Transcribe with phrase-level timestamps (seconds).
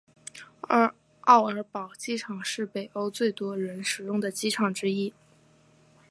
[1.25, 5.13] 奥尔堡机场是北欧最多人使用的机场之一。